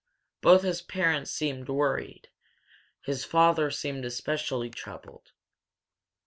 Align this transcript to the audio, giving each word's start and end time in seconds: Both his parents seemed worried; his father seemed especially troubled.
Both 0.41 0.63
his 0.63 0.81
parents 0.81 1.29
seemed 1.29 1.69
worried; 1.69 2.27
his 3.03 3.23
father 3.23 3.69
seemed 3.69 4.03
especially 4.03 4.71
troubled. 4.71 5.31